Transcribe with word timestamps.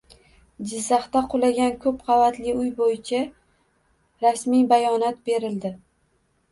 Jizzaxda 0.69 1.21
qulagan 1.33 1.75
ko‘p 1.85 2.01
qavatli 2.09 2.57
uy 2.63 2.73
bo‘yicha 2.81 3.21
rasmiy 4.27 4.69
bayonot 4.77 5.23
berildi 5.31 5.79